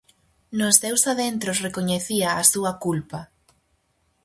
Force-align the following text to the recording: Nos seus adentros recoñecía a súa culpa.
Nos 0.59 0.75
seus 0.81 1.03
adentros 1.13 1.61
recoñecía 1.65 2.27
a 2.33 2.43
súa 2.51 2.71
culpa. 2.85 3.21